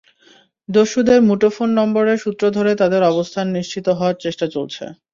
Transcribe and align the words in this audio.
দস্যুদের 0.69 1.19
মুঠোফোন 1.27 1.69
নম্বরের 1.79 2.17
সূত্র 2.17 2.43
ধরে 2.49 2.71
তাদের 2.75 3.01
অবস্থান 3.11 3.45
নিশ্চিত 3.57 3.85
হওয়ার 3.89 4.15
চেষ্টা 4.23 4.45
চলছে। 4.55 4.83